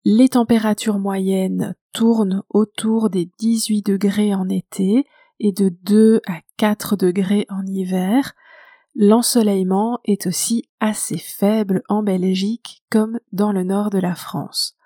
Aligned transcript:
Les 0.04 0.28
températures 0.28 0.98
moyennes 0.98 1.76
tournent 1.92 2.42
autour 2.48 3.08
des 3.08 3.30
18 3.38 3.86
degrés 3.86 4.34
en 4.34 4.48
été 4.48 5.06
et 5.38 5.52
de 5.52 5.68
2 5.68 6.20
à 6.26 6.40
4 6.56 6.96
degrés 6.96 7.46
en 7.48 7.64
hiver. 7.66 8.34
L'ensoleillement 8.94 10.00
est 10.04 10.26
aussi 10.26 10.68
assez 10.80 11.18
faible 11.18 11.82
en 11.88 12.02
Belgique 12.02 12.82
comme 12.90 13.18
dans 13.32 13.52
le 13.52 13.64
nord 13.64 13.90
de 13.90 13.98
la 13.98 14.14
France. 14.14 14.76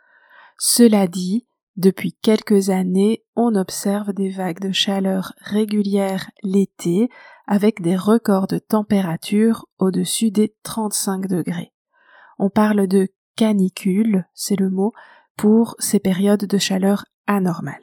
Cela 0.59 1.07
dit, 1.09 1.47
depuis 1.77 2.15
quelques 2.15 2.71
années, 2.71 3.25
on 3.35 3.55
observe 3.55 4.13
des 4.13 4.31
vagues 4.31 4.61
de 4.61 4.73
chaleur 4.73 5.33
régulières 5.41 6.31
l'été 6.43 7.11
avec 7.47 7.83
des 7.83 7.97
records 7.97 8.47
de 8.47 8.59
température 8.59 9.67
au-dessus 9.79 10.31
des 10.31 10.55
35 10.63 11.27
degrés. 11.27 11.73
On 12.39 12.49
parle 12.49 12.87
de 12.87 13.09
canicule, 13.35 14.25
c'est 14.35 14.59
le 14.59 14.71
mot, 14.71 14.93
pour 15.37 15.77
ces 15.79 16.01
périodes 16.01 16.47
de 16.47 16.59
chaleur 16.59 17.05
anormales. 17.27 17.75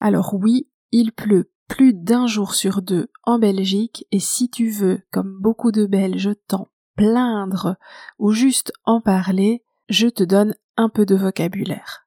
Alors 0.00 0.34
oui, 0.34 0.70
il 0.92 1.12
pleut 1.12 1.50
plus 1.68 1.94
d'un 1.94 2.26
jour 2.26 2.54
sur 2.54 2.82
deux 2.82 3.08
en 3.24 3.38
Belgique 3.38 4.06
et 4.12 4.20
si 4.20 4.50
tu 4.50 4.70
veux, 4.70 5.00
comme 5.10 5.38
beaucoup 5.40 5.72
de 5.72 5.86
Belges, 5.86 6.34
t'en 6.48 6.68
plaindre 6.96 7.76
ou 8.18 8.32
juste 8.32 8.72
en 8.84 9.00
parler, 9.00 9.64
je 9.88 10.08
te 10.08 10.24
donne 10.24 10.54
un 10.76 10.88
peu 10.88 11.06
de 11.06 11.14
vocabulaire. 11.14 12.06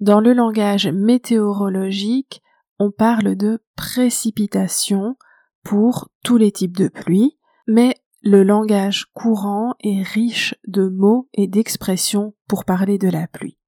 Dans 0.00 0.20
le 0.20 0.32
langage 0.32 0.86
météorologique, 0.88 2.42
on 2.78 2.90
parle 2.90 3.34
de 3.34 3.60
précipitation 3.76 5.16
pour 5.64 6.08
tous 6.24 6.36
les 6.36 6.52
types 6.52 6.76
de 6.76 6.88
pluie, 6.88 7.38
mais 7.66 7.96
le 8.22 8.42
langage 8.42 9.06
courant 9.12 9.74
est 9.80 10.02
riche 10.02 10.54
de 10.66 10.88
mots 10.88 11.28
et 11.34 11.46
d'expressions 11.46 12.34
pour 12.48 12.64
parler 12.64 12.98
de 12.98 13.08
la 13.08 13.26
pluie. 13.26 13.58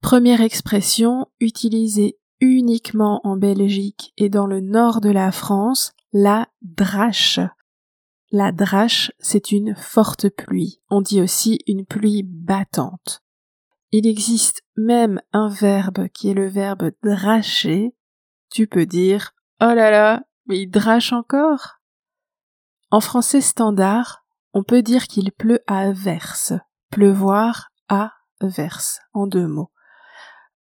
Première 0.00 0.40
expression 0.40 1.26
utilisée 1.40 2.18
uniquement 2.40 3.20
en 3.24 3.36
Belgique 3.36 4.12
et 4.16 4.28
dans 4.28 4.46
le 4.46 4.60
nord 4.60 5.00
de 5.00 5.10
la 5.10 5.32
France, 5.32 5.92
la 6.12 6.48
drache. 6.62 7.40
La 8.30 8.52
drache, 8.52 9.12
c'est 9.18 9.52
une 9.52 9.74
forte 9.76 10.28
pluie. 10.28 10.80
On 10.90 11.00
dit 11.00 11.20
aussi 11.20 11.58
une 11.66 11.86
pluie 11.86 12.22
battante. 12.24 13.22
Il 13.92 14.06
existe 14.06 14.62
même 14.76 15.20
un 15.32 15.48
verbe 15.48 16.08
qui 16.08 16.30
est 16.30 16.34
le 16.34 16.48
verbe 16.48 16.90
dracher. 17.02 17.94
Tu 18.50 18.66
peux 18.66 18.86
dire 18.86 19.34
Oh 19.60 19.72
là 19.72 19.90
là, 19.90 20.24
mais 20.46 20.62
il 20.62 20.68
drache 20.68 21.12
encore? 21.12 21.80
En 22.90 23.00
français 23.00 23.40
standard, 23.40 24.24
on 24.52 24.62
peut 24.62 24.82
dire 24.82 25.06
qu'il 25.06 25.32
pleut 25.32 25.60
à 25.66 25.92
verse, 25.92 26.52
pleuvoir 26.90 27.70
à 27.88 28.12
verse, 28.40 29.00
en 29.12 29.26
deux 29.26 29.46
mots. 29.46 29.70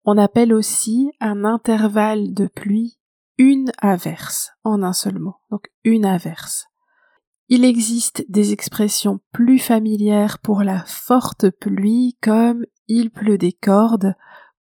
On 0.05 0.17
appelle 0.17 0.53
aussi 0.53 1.11
un 1.19 1.45
intervalle 1.45 2.33
de 2.33 2.47
pluie 2.47 2.97
une 3.37 3.71
averse, 3.79 4.51
en 4.63 4.83
un 4.83 4.93
seul 4.93 5.19
mot, 5.19 5.35
donc 5.49 5.71
une 5.83 6.05
averse. 6.05 6.67
Il 7.49 7.65
existe 7.65 8.23
des 8.29 8.51
expressions 8.51 9.19
plus 9.31 9.59
familières 9.59 10.39
pour 10.39 10.63
la 10.63 10.83
forte 10.85 11.49
pluie 11.49 12.17
comme 12.21 12.65
il 12.87 13.11
pleut 13.11 13.37
des 13.37 13.53
cordes 13.53 14.15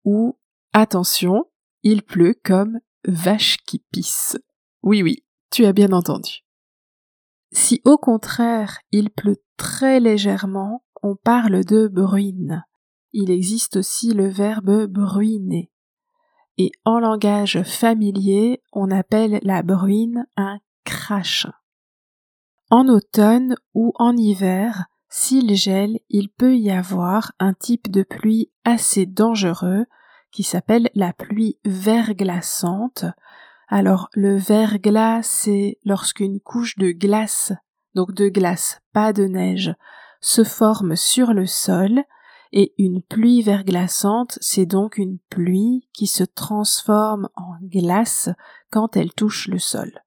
ou 0.03 0.38
attention, 0.73 1.45
il 1.83 2.03
pleut 2.03 2.35
comme 2.44 2.79
vache 3.05 3.57
qui 3.66 3.79
pisse. 3.91 4.38
Oui 4.81 5.03
oui, 5.03 5.25
tu 5.51 5.66
as 5.66 5.73
bien 5.73 5.91
entendu. 5.91 6.44
Si 7.51 7.81
au 7.85 7.97
contraire 7.97 8.79
il 8.91 9.09
pleut 9.09 9.44
très 9.57 9.99
légèrement, 9.99 10.83
on 11.01 11.16
parle 11.16 11.66
de 11.66 11.88
bruine. 11.88 12.63
Il 13.14 13.31
existe 13.31 13.78
aussi 13.78 14.14
le 14.14 14.28
verbe 14.28 14.86
bruiner. 14.86 15.72
Et 16.58 16.72
en 16.86 17.00
langage 17.00 17.64
familier, 17.64 18.62
on 18.74 18.92
appelle 18.92 19.40
la 19.44 19.64
bruine 19.64 20.28
un 20.36 20.59
crash. 20.84 21.47
En 22.70 22.88
automne 22.88 23.56
ou 23.74 23.94
en 23.96 24.16
hiver, 24.16 24.86
s'il 25.09 25.56
gèle, 25.56 26.00
il 26.09 26.30
peut 26.30 26.56
y 26.56 26.70
avoir 26.70 27.31
un 27.40 27.53
type 27.53 27.90
de 27.90 28.03
pluie 28.03 28.52
assez 28.64 29.08
dangereux 29.08 29.86
qui 30.31 30.44
s'appelle 30.44 30.90
la 30.94 31.14
pluie 31.14 31.58
verglaçante. 31.66 33.06
Alors 33.68 34.09
le 34.14 34.35
verglas, 34.35 35.23
c'est 35.23 35.79
lorsqu'une 35.84 36.40
couche 36.40 36.78
de 36.78 36.91
glace, 36.91 37.53
donc 37.96 38.14
de 38.14 38.29
glace, 38.29 38.82
pas 38.94 39.14
de 39.14 39.23
neige, 39.23 39.73
se 40.22 40.44
forme 40.44 40.96
sur 40.96 41.34
le 41.34 41.47
sol, 41.47 42.03
et 42.51 42.73
une 42.78 43.01
pluie 43.01 43.41
verglaçante, 43.41 44.37
c'est 44.41 44.66
donc 44.66 44.97
une 44.97 45.19
pluie 45.29 45.87
qui 45.93 46.07
se 46.07 46.23
transforme 46.23 47.29
en 47.35 47.53
glace 47.61 48.29
quand 48.72 48.97
elle 48.97 49.13
touche 49.13 49.47
le 49.47 49.59
sol. 49.59 50.03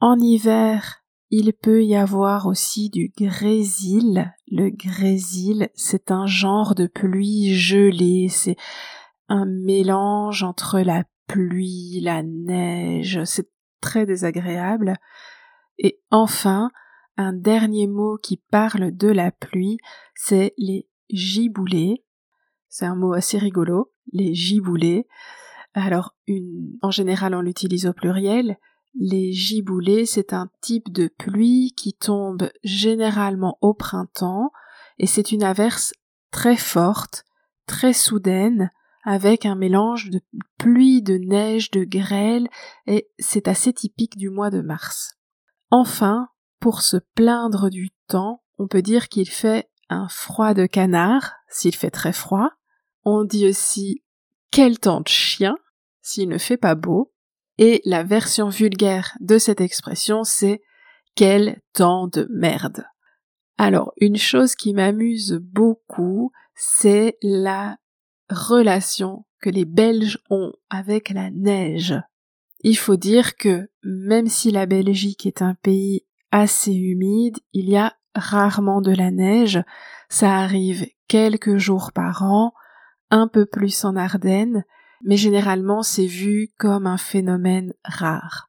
En 0.00 0.18
hiver, 0.18 1.04
il 1.30 1.52
peut 1.52 1.84
y 1.84 1.94
avoir 1.94 2.46
aussi 2.46 2.90
du 2.90 3.12
grésil. 3.16 4.34
Le 4.48 4.70
grésil, 4.70 5.70
c'est 5.74 6.10
un 6.10 6.26
genre 6.26 6.74
de 6.74 6.86
pluie 6.86 7.54
gelée, 7.54 8.28
c'est 8.28 8.56
un 9.28 9.46
mélange 9.46 10.42
entre 10.42 10.80
la 10.80 11.04
pluie, 11.26 12.00
la 12.02 12.22
neige, 12.22 13.24
c'est 13.24 13.48
très 13.80 14.04
désagréable. 14.04 14.94
Et 15.78 16.00
enfin, 16.10 16.70
un 17.16 17.32
dernier 17.32 17.86
mot 17.86 18.16
qui 18.16 18.36
parle 18.36 18.94
de 18.94 19.08
la 19.08 19.30
pluie, 19.30 19.78
c'est 20.14 20.52
les 20.58 20.86
giboulées. 21.12 22.04
C'est 22.68 22.86
un 22.86 22.96
mot 22.96 23.12
assez 23.12 23.38
rigolo, 23.38 23.92
les 24.12 24.34
giboulées. 24.34 25.06
Alors, 25.74 26.14
une, 26.26 26.76
en 26.82 26.90
général, 26.90 27.34
on 27.34 27.40
l'utilise 27.40 27.86
au 27.86 27.92
pluriel, 27.92 28.56
les 28.94 29.32
giboulées, 29.32 30.04
c'est 30.04 30.32
un 30.32 30.50
type 30.60 30.92
de 30.92 31.08
pluie 31.08 31.72
qui 31.76 31.94
tombe 31.94 32.50
généralement 32.62 33.56
au 33.62 33.72
printemps 33.72 34.50
et 34.98 35.06
c'est 35.06 35.32
une 35.32 35.42
averse 35.42 35.94
très 36.30 36.56
forte, 36.56 37.24
très 37.66 37.92
soudaine, 37.92 38.70
avec 39.04 39.46
un 39.46 39.54
mélange 39.54 40.10
de 40.10 40.20
pluie, 40.58 41.02
de 41.02 41.16
neige, 41.16 41.70
de 41.70 41.84
grêle, 41.84 42.48
et 42.86 43.08
c'est 43.18 43.48
assez 43.48 43.72
typique 43.72 44.16
du 44.16 44.30
mois 44.30 44.50
de 44.50 44.60
mars. 44.60 45.16
Enfin, 45.70 46.28
pour 46.60 46.82
se 46.82 46.98
plaindre 47.14 47.68
du 47.68 47.90
temps, 48.06 48.42
on 48.58 48.68
peut 48.68 48.82
dire 48.82 49.08
qu'il 49.08 49.28
fait 49.28 49.68
froid 50.08 50.54
de 50.54 50.66
canard, 50.66 51.32
s'il 51.48 51.74
fait 51.74 51.90
très 51.90 52.12
froid. 52.12 52.50
On 53.04 53.24
dit 53.24 53.48
aussi 53.48 54.02
quel 54.50 54.78
temps 54.78 55.00
de 55.00 55.08
chien, 55.08 55.56
s'il 56.02 56.28
ne 56.28 56.38
fait 56.38 56.56
pas 56.56 56.74
beau. 56.74 57.12
Et 57.58 57.80
la 57.84 58.02
version 58.02 58.48
vulgaire 58.48 59.16
de 59.20 59.38
cette 59.38 59.60
expression, 59.60 60.24
c'est 60.24 60.62
quel 61.14 61.60
temps 61.72 62.08
de 62.08 62.26
merde. 62.30 62.84
Alors, 63.58 63.92
une 63.98 64.16
chose 64.16 64.54
qui 64.54 64.72
m'amuse 64.72 65.38
beaucoup, 65.40 66.32
c'est 66.54 67.18
la 67.22 67.76
relation 68.30 69.26
que 69.40 69.50
les 69.50 69.64
Belges 69.64 70.18
ont 70.30 70.52
avec 70.70 71.10
la 71.10 71.30
neige. 71.30 71.94
Il 72.60 72.76
faut 72.76 72.96
dire 72.96 73.36
que 73.36 73.68
même 73.82 74.28
si 74.28 74.50
la 74.50 74.66
Belgique 74.66 75.26
est 75.26 75.42
un 75.42 75.54
pays 75.54 76.06
assez 76.30 76.72
humide, 76.72 77.38
il 77.52 77.68
y 77.68 77.76
a 77.76 77.94
rarement 78.14 78.80
de 78.80 78.94
la 78.94 79.10
neige, 79.10 79.62
ça 80.08 80.36
arrive 80.36 80.86
quelques 81.08 81.56
jours 81.56 81.92
par 81.92 82.22
an, 82.22 82.52
un 83.10 83.28
peu 83.28 83.46
plus 83.46 83.84
en 83.84 83.96
Ardennes, 83.96 84.64
mais 85.04 85.16
généralement 85.16 85.82
c'est 85.82 86.06
vu 86.06 86.48
comme 86.58 86.86
un 86.86 86.98
phénomène 86.98 87.72
rare. 87.84 88.48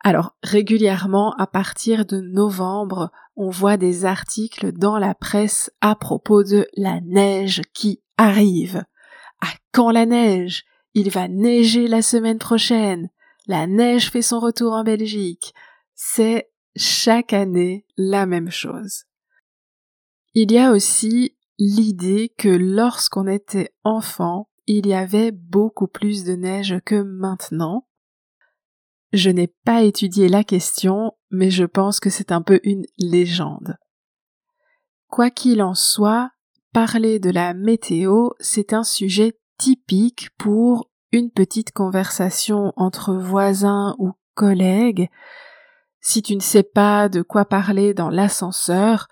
Alors 0.00 0.36
régulièrement, 0.42 1.34
à 1.38 1.46
partir 1.46 2.06
de 2.06 2.20
novembre, 2.20 3.10
on 3.34 3.50
voit 3.50 3.76
des 3.76 4.04
articles 4.04 4.72
dans 4.72 4.98
la 4.98 5.14
presse 5.14 5.70
à 5.80 5.94
propos 5.94 6.42
de 6.44 6.66
la 6.76 7.00
neige 7.00 7.62
qui 7.74 8.02
arrive. 8.16 8.84
À 9.40 9.48
quand 9.72 9.90
la 9.90 10.06
neige? 10.06 10.64
Il 10.94 11.10
va 11.10 11.28
neiger 11.28 11.88
la 11.88 12.00
semaine 12.00 12.38
prochaine. 12.38 13.10
La 13.46 13.66
neige 13.66 14.10
fait 14.10 14.22
son 14.22 14.40
retour 14.40 14.72
en 14.72 14.82
Belgique. 14.82 15.52
C'est 15.94 16.50
chaque 16.76 17.32
année 17.32 17.86
la 17.96 18.26
même 18.26 18.50
chose. 18.50 19.04
Il 20.34 20.52
y 20.52 20.58
a 20.58 20.72
aussi 20.72 21.36
l'idée 21.58 22.32
que 22.36 22.48
lorsqu'on 22.48 23.26
était 23.26 23.74
enfant, 23.84 24.48
il 24.66 24.86
y 24.86 24.94
avait 24.94 25.30
beaucoup 25.30 25.86
plus 25.86 26.24
de 26.24 26.34
neige 26.34 26.78
que 26.84 27.02
maintenant, 27.02 27.86
je 29.12 29.30
n'ai 29.30 29.46
pas 29.46 29.82
étudié 29.82 30.28
la 30.28 30.44
question, 30.44 31.12
mais 31.30 31.50
je 31.50 31.64
pense 31.64 32.00
que 32.00 32.10
c'est 32.10 32.32
un 32.32 32.42
peu 32.42 32.60
une 32.64 32.84
légende. 32.98 33.76
Quoi 35.08 35.30
qu'il 35.30 35.62
en 35.62 35.74
soit, 35.74 36.30
parler 36.72 37.18
de 37.18 37.30
la 37.30 37.54
météo, 37.54 38.30
c'est 38.40 38.72
un 38.72 38.84
sujet 38.84 39.38
typique 39.56 40.28
pour 40.36 40.90
une 41.12 41.30
petite 41.30 41.72
conversation 41.72 42.72
entre 42.76 43.14
voisins 43.14 43.94
ou 43.98 44.12
collègues. 44.34 45.08
Si 46.08 46.22
tu 46.22 46.36
ne 46.36 46.40
sais 46.40 46.62
pas 46.62 47.08
de 47.08 47.20
quoi 47.20 47.44
parler 47.44 47.92
dans 47.92 48.10
l'ascenseur, 48.10 49.08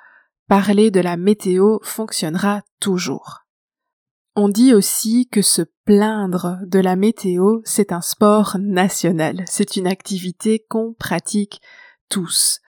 parler 0.47 0.93
de 0.93 1.01
la 1.01 1.17
météo 1.17 1.79
fonctionnera 1.83 2.63
toujours. 2.79 3.41
On 4.37 4.49
dit 4.49 4.73
aussi 4.73 5.29
que 5.29 5.43
se 5.43 5.63
plaindre 5.85 6.61
de 6.65 6.79
la 6.79 6.95
météo, 6.95 7.63
c'est 7.65 7.91
un 7.91 8.01
sport 8.01 8.59
national, 8.61 9.43
c'est 9.49 9.75
une 9.75 9.89
activité 9.89 10.65
qu'on 10.69 10.95
pratique 10.95 11.61
tous. 12.09 12.61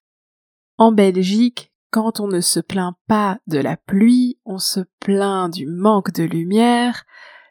En 0.76 0.90
Belgique, 0.90 1.72
quand 1.92 2.18
on 2.18 2.26
ne 2.26 2.40
se 2.40 2.58
plaint 2.58 2.96
pas 3.06 3.38
de 3.46 3.60
la 3.60 3.76
pluie, 3.76 4.40
on 4.44 4.58
se 4.58 4.80
plaint 4.98 5.54
du 5.54 5.66
manque 5.66 6.10
de 6.10 6.24
lumière. 6.24 7.04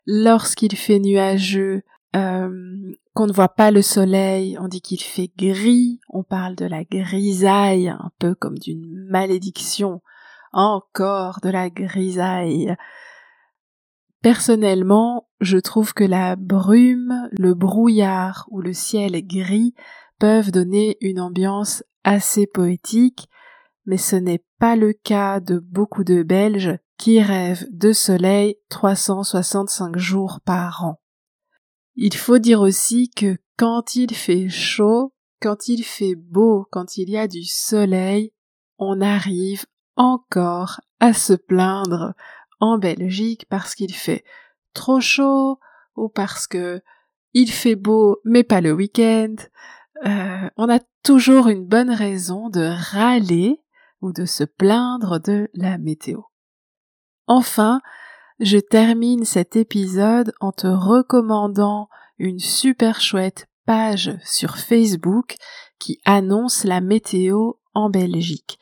Lorsqu'il 0.06 0.76
fait 0.76 1.00
nuageux, 1.00 1.84
euh, 2.18 2.52
qu'on 3.16 3.28
ne 3.28 3.34
voit 3.34 3.50
pas 3.50 3.72
le 3.72 3.82
soleil, 3.82 4.58
on 4.60 4.68
dit 4.68 4.82
qu'il 4.82 5.02
fait 5.02 5.32
gris, 5.38 6.02
on 6.10 6.24
parle 6.24 6.56
de 6.56 6.66
la 6.66 6.84
grisaille, 6.84 7.88
un 7.88 8.12
peu 8.20 8.36
comme 8.36 8.60
d'une 8.60 9.08
malédiction. 9.10 10.02
Encore 10.52 11.40
de 11.42 11.50
la 11.50 11.70
grisaille. 11.70 12.76
Personnellement, 14.22 15.30
je 15.40 15.58
trouve 15.58 15.94
que 15.94 16.04
la 16.04 16.36
brume, 16.36 17.30
le 17.32 17.54
brouillard 17.54 18.48
ou 18.52 18.60
le 18.60 18.74
ciel 18.74 19.14
gris 19.26 19.74
peuvent 20.20 20.52
donner 20.52 20.98
une 21.00 21.22
ambiance 21.22 21.84
assez 22.04 22.48
poétique, 22.48 23.30
mais 23.86 23.98
ce 23.98 24.18
n'est 24.18 24.44
pas 24.60 24.76
le 24.76 24.92
cas 24.92 25.40
de 25.40 25.60
beaucoup 25.60 26.04
de 26.04 26.22
Belges 26.22 26.78
qui 26.98 27.22
rêvent 27.22 27.66
de 27.72 27.94
soleil 27.94 28.58
365 28.70 29.98
jours 29.98 30.42
par 30.44 30.84
an. 30.84 31.00
Il 31.96 32.16
faut 32.16 32.40
dire 32.40 32.62
aussi 32.62 33.10
que 33.10 33.38
quand 33.58 33.96
il 33.96 34.14
fait 34.14 34.50
chaud, 34.50 35.14
quand 35.42 35.70
il 35.70 35.84
fait 35.84 36.16
beau, 36.16 36.68
quand 36.72 36.98
il 36.98 37.10
y 37.10 37.18
a 37.18 37.28
du 37.28 37.44
soleil, 37.44 38.34
on 38.78 39.00
arrive 39.02 39.66
encore 39.96 40.82
à 41.00 41.14
se 41.14 41.34
plaindre 41.34 42.14
en 42.60 42.78
Belgique 42.78 43.46
parce 43.50 43.76
qu'il 43.76 43.94
fait 43.94 44.24
trop 44.74 45.00
chaud 45.00 45.60
ou 45.96 46.10
parce 46.10 46.48
que 46.48 46.82
il 47.34 47.52
fait 47.52 47.76
beau 47.76 48.20
mais 48.26 48.44
pas 48.44 48.62
le 48.62 48.74
week-end. 48.74 49.36
Euh, 50.06 50.50
on 50.58 50.70
a 50.70 50.80
toujours 51.04 51.48
une 51.48 51.66
bonne 51.66 51.92
raison 51.92 52.50
de 52.50 52.66
râler 52.92 53.62
ou 54.02 54.12
de 54.12 54.26
se 54.26 54.44
plaindre 54.44 55.20
de 55.20 55.50
la 55.54 55.78
météo. 55.78 56.22
Enfin, 57.28 57.82
je 58.40 58.58
termine 58.58 59.26
cet 59.26 59.56
épisode 59.56 60.34
en 60.40 60.52
te 60.52 60.68
recommandant 60.68 61.90
une 62.18 62.40
super 62.40 63.02
chouette 63.02 63.48
page 63.66 64.18
sur 64.24 64.58
Facebook 64.58 65.36
qui 65.80 66.00
annonce 66.06 66.64
la 66.64 66.82
météo 66.82 67.54
en 67.74 67.90
Belgique. 67.90 68.60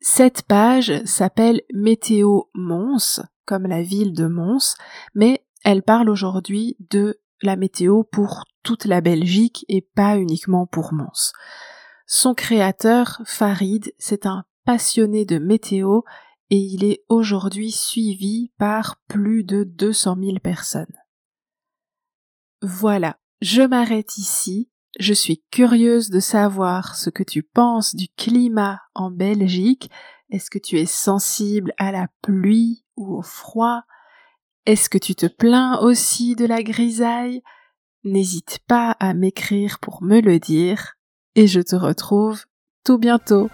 Cette 0.00 0.42
page 0.42 1.02
s'appelle 1.04 1.62
Météo 1.72 2.42
Mons, 2.54 3.22
comme 3.44 3.66
la 3.66 3.82
ville 3.82 4.12
de 4.12 4.26
Mons, 4.26 4.76
mais 5.14 5.44
elle 5.64 5.82
parle 5.82 6.08
aujourd'hui 6.08 6.76
de 6.90 7.18
la 7.42 7.56
météo 7.56 8.04
pour 8.04 8.44
toute 8.62 8.84
la 8.84 9.00
Belgique 9.00 9.64
et 9.68 9.80
pas 9.80 10.16
uniquement 10.16 10.66
pour 10.66 10.92
Mons. 10.92 11.32
Son 12.06 12.34
créateur, 12.34 13.20
Farid, 13.24 13.92
c'est 13.98 14.26
un 14.26 14.44
passionné 14.64 15.24
de 15.24 15.38
météo 15.38 16.02
et 16.50 16.58
il 16.58 16.84
est 16.84 17.04
aujourd'hui 17.08 17.70
suivi 17.70 18.52
par 18.58 19.00
plus 19.08 19.44
de 19.44 19.64
200 19.64 20.16
000 20.20 20.38
personnes. 20.38 20.96
Voilà, 22.62 23.18
je 23.40 23.62
m'arrête 23.62 24.18
ici. 24.18 24.70
Je 24.98 25.12
suis 25.12 25.44
curieuse 25.50 26.08
de 26.08 26.20
savoir 26.20 26.94
ce 26.94 27.10
que 27.10 27.22
tu 27.22 27.42
penses 27.42 27.94
du 27.94 28.08
climat 28.16 28.80
en 28.94 29.10
Belgique. 29.10 29.90
Est-ce 30.30 30.50
que 30.50 30.58
tu 30.58 30.78
es 30.78 30.86
sensible 30.86 31.74
à 31.76 31.92
la 31.92 32.08
pluie 32.22 32.84
ou 32.96 33.16
au 33.16 33.22
froid? 33.22 33.82
Est-ce 34.64 34.88
que 34.88 34.98
tu 34.98 35.14
te 35.14 35.26
plains 35.26 35.78
aussi 35.80 36.34
de 36.34 36.46
la 36.46 36.62
grisaille? 36.62 37.42
N'hésite 38.04 38.60
pas 38.66 38.92
à 39.00 39.14
m'écrire 39.14 39.78
pour 39.80 40.02
me 40.02 40.20
le 40.20 40.38
dire 40.38 40.94
et 41.34 41.46
je 41.46 41.60
te 41.60 41.76
retrouve 41.76 42.44
tout 42.84 42.98
bientôt. 42.98 43.50